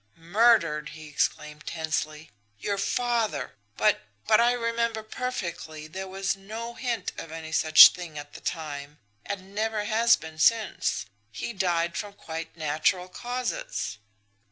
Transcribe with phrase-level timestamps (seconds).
[0.17, 2.31] "Murdered!" he exclaimed tensely.
[2.57, 3.53] "Your father!
[3.77, 8.41] But but I remember perfectly, there was no hint of any such thing at the
[8.41, 11.05] time, and never has been since.
[11.31, 13.99] He died from quite natural causes."